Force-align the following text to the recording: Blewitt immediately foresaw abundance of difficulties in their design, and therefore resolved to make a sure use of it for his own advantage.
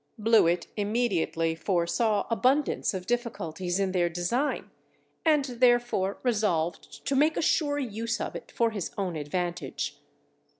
Blewitt 0.17 0.65
immediately 0.75 1.53
foresaw 1.53 2.25
abundance 2.31 2.95
of 2.95 3.05
difficulties 3.05 3.79
in 3.79 3.91
their 3.91 4.09
design, 4.09 4.71
and 5.23 5.45
therefore 5.45 6.17
resolved 6.23 7.05
to 7.05 7.15
make 7.15 7.37
a 7.37 7.41
sure 7.43 7.77
use 7.77 8.19
of 8.19 8.35
it 8.35 8.51
for 8.51 8.71
his 8.71 8.89
own 8.97 9.15
advantage. 9.15 10.01